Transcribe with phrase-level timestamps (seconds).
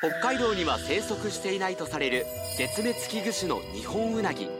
[0.00, 2.26] 北海道には生息していないとされる
[2.58, 4.50] 絶滅危惧種のニホンウナギ。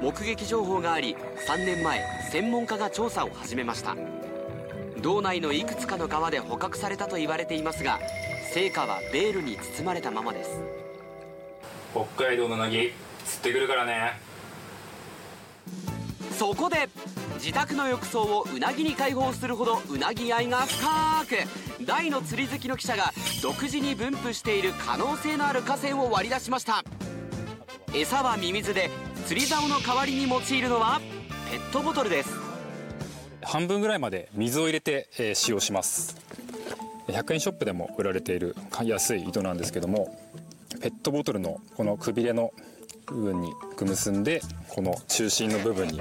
[0.00, 1.16] 目撃情報があり
[1.48, 3.96] 3年前専門家が調査を始めました。
[5.00, 7.98] 道内のいくつかの川で捕獲されたと言われていますが
[8.52, 10.60] 成果はベールに包まれたままです。
[11.92, 12.92] 北海道のウナギ
[13.24, 14.27] 釣ってくるからね。
[16.38, 16.88] そこで
[17.34, 23.12] 自宅の浴槽をうなぎに開放するほどうなぎ愛が深く大の釣り好きの記者が
[23.42, 26.84] 独自に分布している可能性のある河川を割り出しました。
[27.92, 28.88] 餌はミミズで
[29.26, 31.00] 釣り竿の代わりに用いるのは
[31.50, 32.30] ペットボトルです。
[33.42, 36.16] 半分ぐらいまで水を入れて、え使用します。
[37.08, 40.16] 100円ショップでも売られている安い糸なんですけども
[40.80, 42.52] ペットボトルのこのくびれの
[43.10, 46.00] 部分にく結んでこの中心の部分に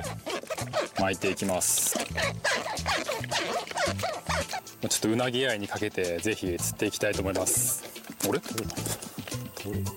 [1.00, 1.98] 巻いていきます。
[1.98, 7.84] ちょっとうなぎ愛にかけてぜひ釣っていきたいと思います。
[8.28, 8.40] あれ？
[8.40, 8.76] 倒れた。
[8.76, 8.90] 倒
[9.70, 9.92] れた。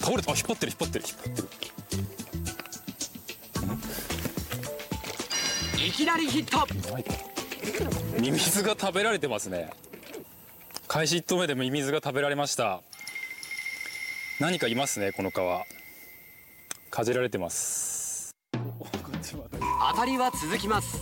[0.00, 1.48] 倒れたあ引っ張ってる引っ張ってる引っ張ってる。
[5.86, 6.66] いきなりヒット。
[8.20, 9.70] ミミズが食べられてますね。
[10.88, 12.82] 開始1投目でミミズが食べられました。
[14.40, 15.64] 何かいますねこの川
[16.90, 18.34] かじられてます。
[18.52, 20.98] 当たりは続きます。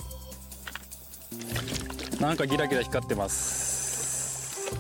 [2.21, 4.71] なんかギラギラ光ってます。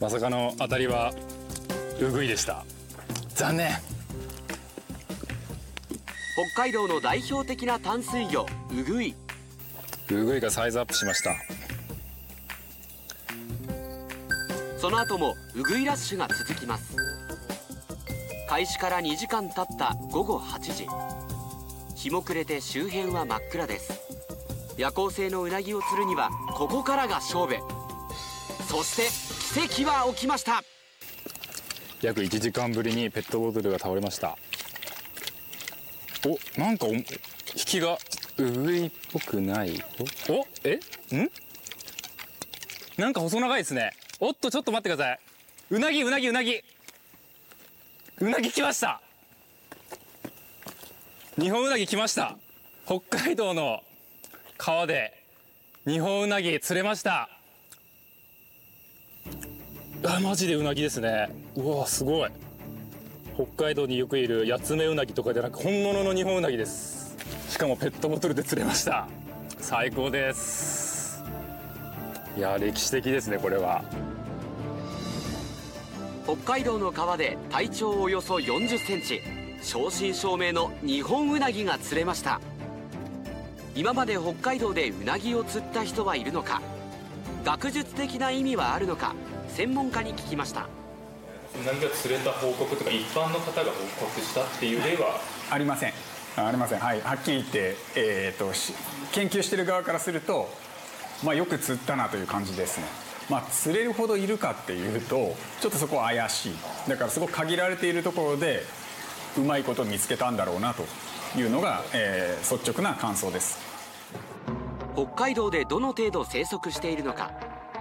[0.00, 1.12] まさかの当たりは
[2.00, 2.64] ウグイでした。
[3.34, 3.70] 残念。
[6.54, 9.14] 北海道の代表的な淡水魚ウグイ
[10.10, 11.34] ウグイがサイズアップしました。
[14.78, 16.94] その後もウグイラッシュが続きます
[18.48, 20.86] 開始から2時間経った午後8時。
[21.96, 24.00] 日も暮れて周辺は真っ暗です。
[24.76, 27.56] 夜行性のうなぎを釣るにはここからが勝負。
[28.68, 30.62] そして奇跡は起きました。
[32.02, 34.38] 約1時間ぶりにペットボトルが倒れました。
[36.24, 37.04] おなんかお引
[37.54, 37.98] きが
[38.38, 39.82] ウグイっぽくない。
[40.28, 40.78] おおえ
[41.16, 41.30] ん？
[42.96, 43.92] なんか細長いですね。
[44.20, 45.20] おっとちょっと待ってください。
[45.70, 46.62] うなぎうなぎうなぎ。
[48.18, 49.02] うなぎ来ました。
[51.38, 52.38] 日本うなぎ来ました。
[52.86, 53.82] 北海道の
[54.56, 55.22] 川で
[55.86, 57.28] 日本うなぎ釣れました。
[60.02, 61.28] あマジでうなぎですね。
[61.56, 62.30] うわすごい。
[63.34, 67.18] 北海道によくいるヤツメウナギとかじゃなく本物の日本うなぎです。
[67.50, 69.06] しかもペットボトルで釣れました。
[69.58, 71.22] 最高です。
[72.38, 73.84] いや歴史的ですねこれは。
[76.26, 79.22] 北海道の川で体長およそ40センチ
[79.62, 82.40] 正真正銘の日本ウナギが釣れました。
[83.76, 86.62] 今まで北海道でウナギを釣った人はいるのか
[87.44, 89.14] 学術的な意味はあるのか
[89.50, 90.66] 専門家に聞きました。
[91.62, 95.20] うなぎが釣れた報告とか一般の方が報告したっていう例は？
[95.48, 95.92] ありません。
[96.34, 96.80] ありません。
[96.80, 97.00] はい。
[97.02, 98.72] はっきり言って、えー、とし
[99.12, 100.48] 研究してる側からすると、
[101.22, 102.86] まあ、よく釣ったなという感じですね
[103.28, 106.52] まあ釣れるほどいるかっていうとちょっとそこは怪しい
[106.88, 108.62] だからすごく限られているところで
[109.36, 110.84] うまいこと見つけたんだろうなと
[111.38, 113.58] いうのが、えー率直な感想です。
[114.94, 117.32] 北海道でどの程度生息しているのか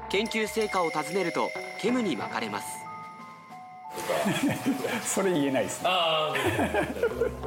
[0.09, 2.67] 研究成果を尋ねると煙に巻かれます。
[5.06, 5.89] それ言えないですね。
[5.89, 6.33] あ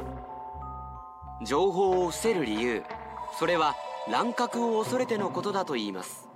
[1.43, 2.83] 情報を伏せる理由。
[3.37, 3.75] それは
[4.09, 6.28] 乱獲を恐れてのことだといいます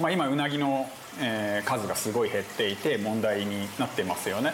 [0.00, 0.88] まあ、今うなぎの、
[1.20, 4.52] えー数がすごい減っていて問題になってますよね。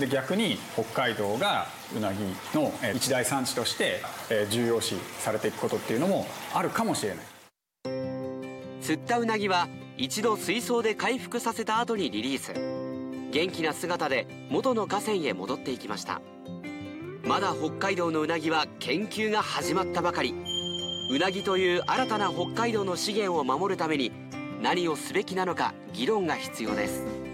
[0.00, 4.00] で逆に北海道がうなぎの一大産地として
[4.50, 7.24] 重要視されていくことっていうのもあるかもしれない。
[8.80, 12.52] 釣ったうなぎは一度水槽で回復させた後にリリース。
[13.30, 16.22] 元気な姿で元の河川へ戻っていきました。
[17.24, 20.34] まだ北海道のうなぎは研究が始まったばかり。
[21.10, 24.10] うなぎという新たな北海道の資源を守るために
[24.62, 27.33] 何をすべきなのか議論が必要です。